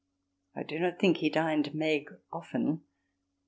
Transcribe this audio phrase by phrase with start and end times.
[0.55, 2.81] I do not think he dined maigre often.